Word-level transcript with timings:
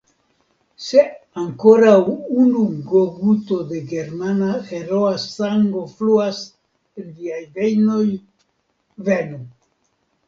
Se 0.83 1.01
ankoraŭ 1.41 1.97
unu 2.43 2.63
guto 2.93 3.59
da 3.73 3.81
germana 3.93 4.49
heroa 4.71 5.13
sango 5.27 5.85
fluas 6.01 6.43
en 7.03 7.15
viaj 7.21 7.41
vejnoj, 7.61 8.03
venu! 9.13 9.43